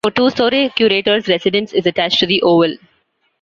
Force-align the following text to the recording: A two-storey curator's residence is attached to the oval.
A 0.03 0.09
two-storey 0.09 0.69
curator's 0.69 1.27
residence 1.27 1.73
is 1.73 1.85
attached 1.85 2.17
to 2.21 2.25
the 2.25 2.41
oval. 2.41 2.75